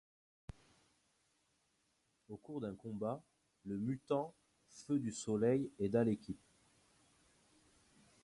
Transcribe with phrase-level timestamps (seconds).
[2.31, 3.21] Au cours d'un combat,
[3.67, 4.33] le mutant
[4.71, 6.41] Feu du soleil aida l'équipe.